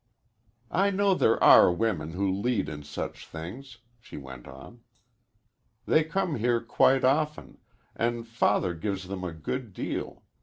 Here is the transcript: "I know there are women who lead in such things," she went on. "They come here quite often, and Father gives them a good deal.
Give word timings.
"I 0.71 0.89
know 0.89 1.13
there 1.13 1.37
are 1.43 1.71
women 1.71 2.13
who 2.13 2.31
lead 2.31 2.69
in 2.69 2.81
such 2.81 3.27
things," 3.27 3.77
she 3.99 4.17
went 4.17 4.47
on. 4.47 4.81
"They 5.85 6.03
come 6.03 6.37
here 6.37 6.59
quite 6.59 7.03
often, 7.03 7.59
and 7.95 8.27
Father 8.27 8.73
gives 8.73 9.07
them 9.09 9.23
a 9.23 9.31
good 9.31 9.73
deal. 9.75 10.23